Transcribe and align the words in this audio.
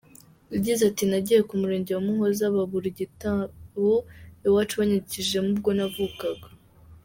Yagize 0.53 0.81
ati 0.89 1.03
“Nagiye 1.09 1.41
ku 1.47 1.53
Murenge 1.61 1.91
wa 1.93 2.01
Muhoza 2.07 2.53
babura 2.55 2.87
igitabo 2.93 3.89
iwacu 4.47 4.73
banyandikishijemo 4.79 5.49
ubwo 5.53 5.69
navukaga. 5.77 6.47